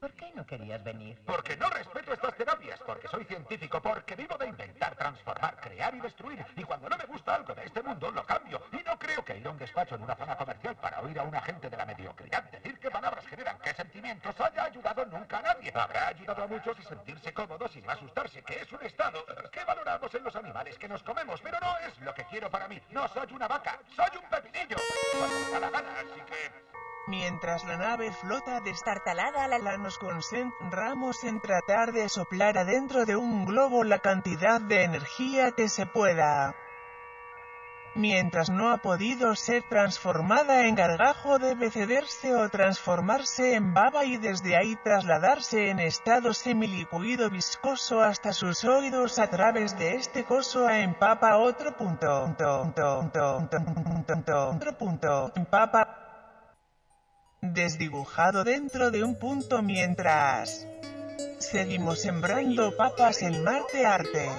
¿Por 0.00 0.12
qué 0.12 0.32
no 0.34 0.46
querías 0.46 0.82
venir? 0.82 1.18
Porque 1.26 1.54
no 1.58 1.68
respeto 1.68 2.14
estas 2.14 2.34
terapias, 2.34 2.80
porque 2.86 3.06
soy 3.08 3.22
científico, 3.26 3.82
porque 3.82 4.16
vivo 4.16 4.34
de 4.38 4.48
inventar, 4.48 4.96
transformar, 4.96 5.60
crear 5.60 5.94
y 5.94 6.00
destruir. 6.00 6.42
Y 6.56 6.64
cuando 6.64 6.88
no 6.88 6.96
me 6.96 7.04
gusta 7.04 7.34
algo 7.34 7.54
de 7.54 7.66
este 7.66 7.82
mundo, 7.82 8.10
lo 8.10 8.24
cambio. 8.24 8.62
Y 8.72 8.82
no 8.82 8.98
creo 8.98 9.22
que 9.22 9.36
ir 9.36 9.46
a 9.46 9.50
un 9.50 9.58
despacho 9.58 9.96
en 9.96 10.02
una 10.02 10.16
zona 10.16 10.36
comercial 10.38 10.74
para 10.76 11.02
oír 11.02 11.18
a 11.18 11.24
un 11.24 11.36
agente 11.36 11.68
de 11.68 11.76
la 11.76 11.84
mediocridad 11.84 12.44
decir 12.44 12.78
qué 12.78 12.90
palabras 12.90 13.26
generan 13.26 13.58
qué 13.58 13.74
sentimientos 13.74 14.40
haya 14.40 14.64
ayudado 14.64 15.04
nunca 15.04 15.38
a 15.38 15.42
nadie. 15.42 15.70
Habrá 15.74 16.08
ayudado 16.08 16.44
a 16.44 16.46
muchos 16.46 16.78
a 16.78 16.82
sentirse 16.82 17.34
cómodos 17.34 17.76
no 17.76 17.90
asustarse, 17.92 18.42
que 18.42 18.60
es 18.60 18.72
un 18.72 18.82
estado 18.82 19.22
que 19.52 19.64
valoramos 19.64 20.14
en 20.14 20.24
los 20.24 20.34
animales 20.34 20.78
que 20.78 20.88
nos 20.88 21.02
comemos, 21.02 21.40
pero 21.42 21.58
no 21.60 21.76
es 21.78 21.98
lo 22.00 22.14
que 22.14 22.24
quiero 22.24 22.50
para 22.50 22.68
mí. 22.68 22.80
No 22.90 23.06
soy 23.08 23.30
una 23.32 23.48
vaca, 23.48 23.78
soy 23.94 24.16
un 24.16 24.28
pepinillo. 24.30 24.76
Cuando 25.18 25.38
me 25.38 25.50
da 25.50 25.60
la 25.60 25.70
gana, 25.70 26.00
así 26.00 26.20
que... 26.22 26.69
Mientras 27.10 27.64
la 27.64 27.76
nave 27.76 28.12
flota 28.12 28.60
destartalada, 28.60 29.48
la 29.48 29.76
nos 29.78 29.98
concentramos 29.98 31.24
en 31.24 31.40
tratar 31.40 31.90
de 31.90 32.08
soplar 32.08 32.56
adentro 32.56 33.04
de 33.04 33.16
un 33.16 33.44
globo 33.44 33.82
la 33.82 33.98
cantidad 33.98 34.60
de 34.60 34.84
energía 34.84 35.50
que 35.50 35.68
se 35.68 35.86
pueda. 35.86 36.54
Mientras 37.96 38.48
no 38.48 38.70
ha 38.70 38.78
podido 38.78 39.34
ser 39.34 39.64
transformada 39.64 40.68
en 40.68 40.76
gargajo 40.76 41.40
debe 41.40 41.72
cederse 41.72 42.32
o 42.36 42.48
transformarse 42.48 43.54
en 43.54 43.74
baba 43.74 44.04
y 44.04 44.16
desde 44.16 44.56
ahí 44.56 44.76
trasladarse 44.76 45.70
en 45.70 45.80
estado 45.80 46.32
semilicuido 46.32 47.28
viscoso 47.28 48.02
hasta 48.02 48.32
sus 48.32 48.62
oídos 48.62 49.18
a 49.18 49.28
través 49.28 49.76
de 49.76 49.96
este 49.96 50.24
coso 50.24 50.68
a 50.68 50.78
empapa 50.78 51.38
otro 51.38 51.76
punto, 51.76 52.32
otro 54.54 54.78
punto, 54.78 55.32
empapa 55.34 55.99
desdibujado 57.60 58.42
dentro 58.42 58.90
de 58.90 59.04
un 59.04 59.16
punto 59.16 59.60
mientras 59.60 60.66
seguimos 61.38 62.00
sembrando 62.00 62.74
papas 62.74 63.20
en 63.20 63.44
Marte 63.44 63.84
Arte. 63.84 64.30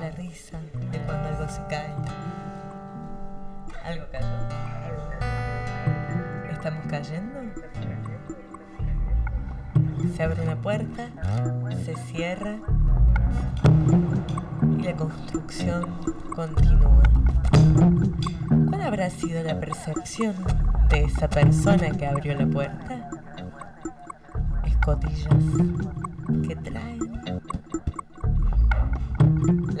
la 0.00 0.10
risa 0.12 0.58
de 0.92 0.98
cuando 1.00 1.28
algo 1.28 1.48
se 1.48 1.60
cae. 1.68 1.94
Algo 3.84 4.06
cayó. 4.10 4.26
¿Estamos 6.50 6.86
cayendo? 6.88 7.40
Se 10.16 10.22
abre 10.22 10.42
una 10.42 10.56
puerta, 10.56 11.08
se 11.84 11.94
cierra 11.96 12.56
y 14.78 14.82
la 14.82 14.94
construcción 14.94 15.86
continúa. 16.34 17.02
¿Cuál 18.68 18.82
habrá 18.82 19.10
sido 19.10 19.42
la 19.42 19.60
percepción 19.60 20.34
de 20.88 21.04
esa 21.04 21.28
persona 21.28 21.90
que 21.90 22.06
abrió 22.06 22.34
la 22.34 22.46
puerta? 22.46 23.10
Escotillas 24.64 25.34
que 26.46 26.56
traen 26.56 27.00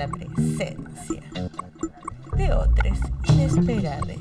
la 0.00 0.08
presencia 0.08 1.22
de 2.34 2.52
otros 2.54 2.98
inesperados. 3.28 4.16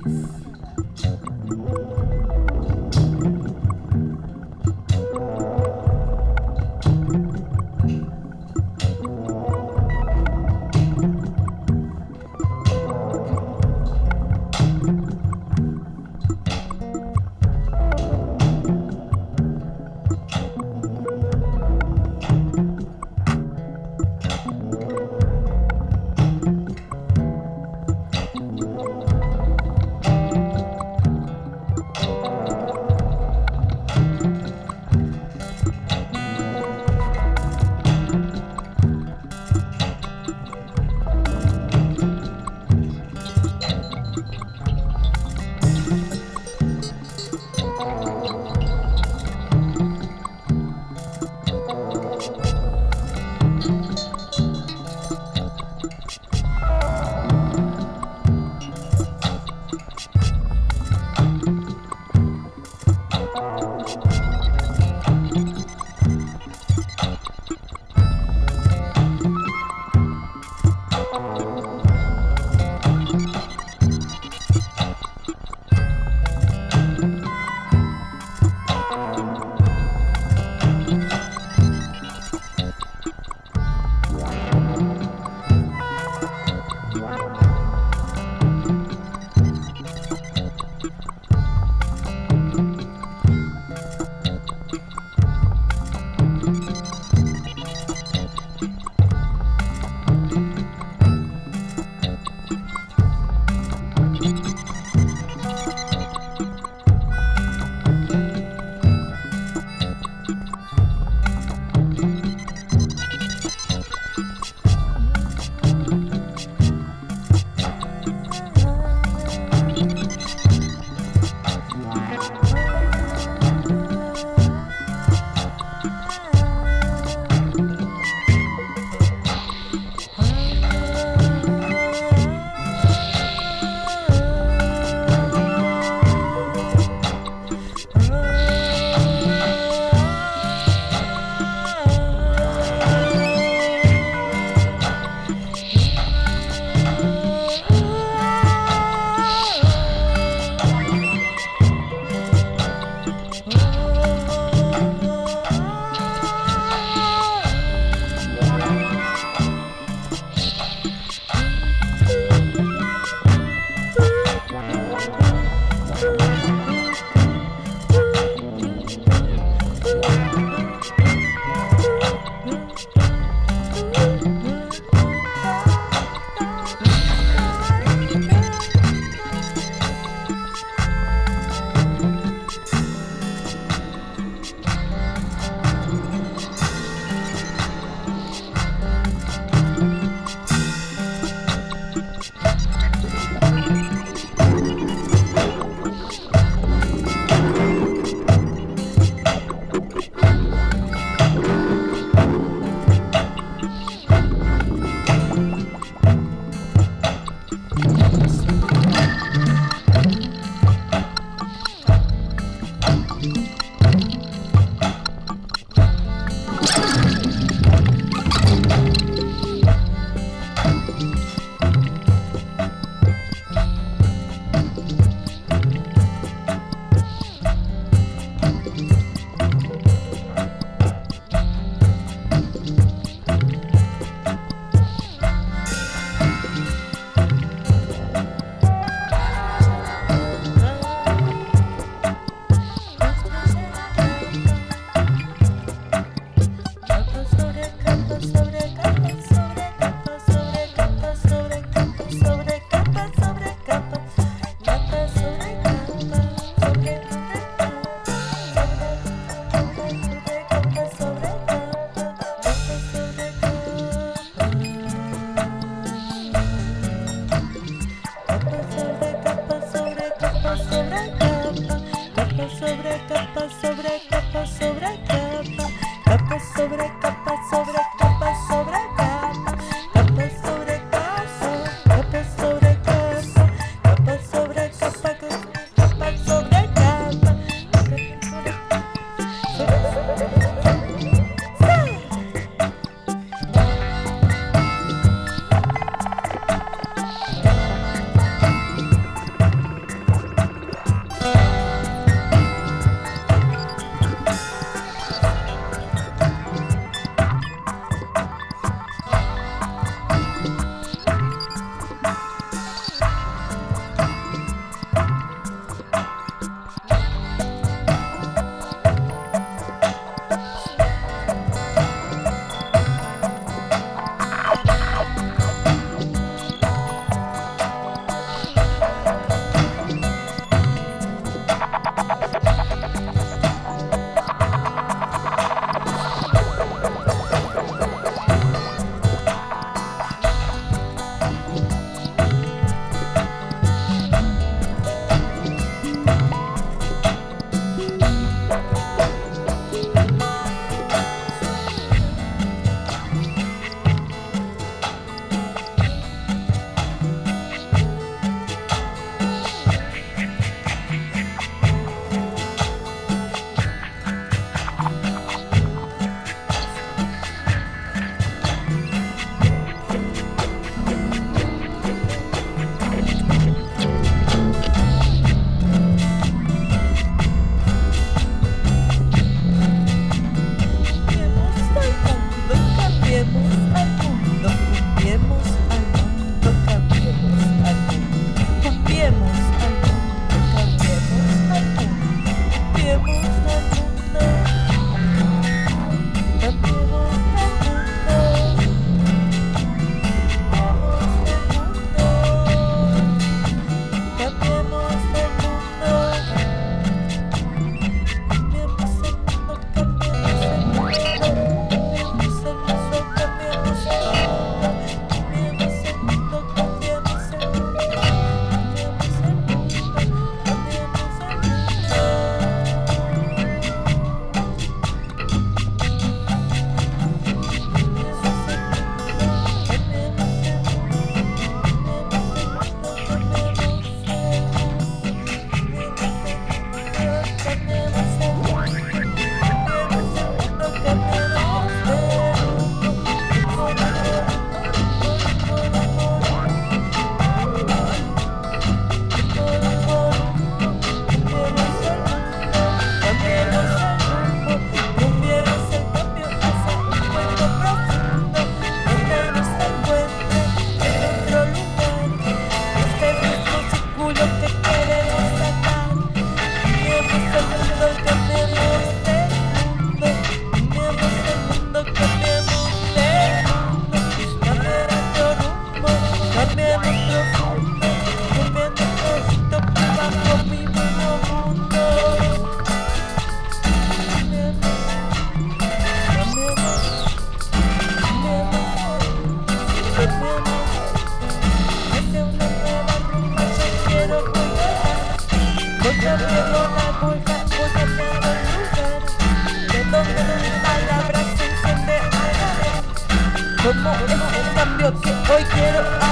Como 503.83 503.95
es 503.95 504.11
el 504.11 504.53
cambio 504.55 504.93
que 505.01 505.09
hoy 505.09 505.43
quiero 505.53 505.79
habitar 505.79 506.08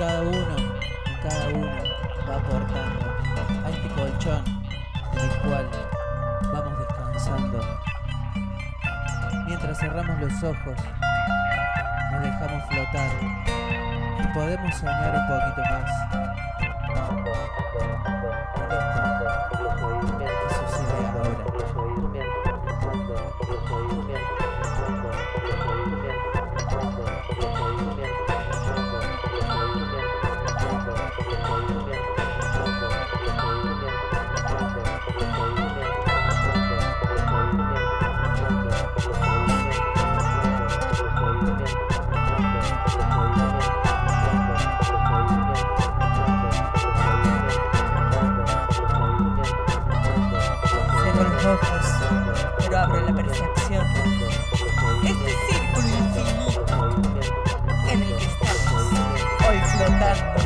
cada 0.00 0.22
uno 0.22 0.56
y 1.04 1.28
cada 1.28 1.48
una 1.48 1.82
va 2.26 2.36
aportando 2.36 3.04
a 3.66 3.68
este 3.68 3.88
colchón 3.88 4.42
en 5.12 5.18
el 5.18 5.38
cual 5.40 5.68
vamos 6.54 6.78
descansando. 6.78 7.60
Mientras 9.46 9.78
cerramos 9.78 10.18
los 10.18 10.42
ojos, 10.42 10.76
nos 12.12 12.22
dejamos 12.22 12.64
flotar 12.70 13.10
y 14.20 14.26
podemos 14.32 14.74
soñar 14.74 15.16
un 15.16 15.26
poquito 15.28 15.62
más. 15.70 15.90
En 18.56 19.58
esto 19.60 19.84
que 19.84 20.06
sucede 20.06 20.39
nasz 60.00 60.39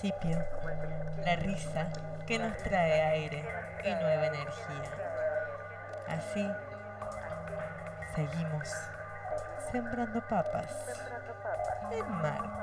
principio, 0.00 0.38
la 1.24 1.34
risa 1.36 1.88
que 2.26 2.38
nos 2.38 2.56
trae 2.58 3.02
aire 3.02 3.44
y 3.84 3.88
nueva 3.88 4.26
energía. 4.26 4.90
Así 6.06 6.48
seguimos 8.14 8.68
sembrando 9.72 10.20
papas 10.28 10.72
en 11.90 12.10
Marte. 12.22 12.57